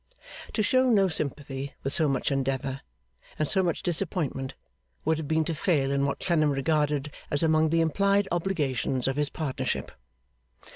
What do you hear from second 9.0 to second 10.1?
of his partnership.